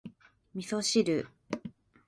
[0.53, 1.27] 味噌汁